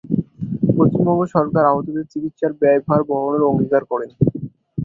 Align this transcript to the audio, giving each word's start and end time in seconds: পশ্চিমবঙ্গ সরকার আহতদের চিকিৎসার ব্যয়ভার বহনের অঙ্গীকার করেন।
পশ্চিমবঙ্গ 0.77 1.21
সরকার 1.35 1.63
আহতদের 1.65 2.05
চিকিৎসার 2.13 2.51
ব্যয়ভার 2.61 3.01
বহনের 3.09 3.43
অঙ্গীকার 3.43 3.83
করেন। 3.91 4.09